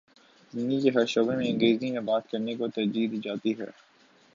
[0.53, 3.65] زندگی کے ہر شعبے میں انگریزی میں بات کر نے کو ترجیح دی جاتی ہے